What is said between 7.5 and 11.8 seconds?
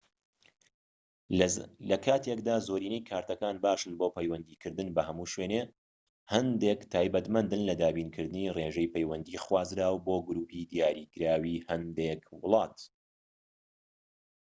لە دابینکردنی ڕێژەی پەیوەندی خوازراو بۆ گروپی دیاریکراوی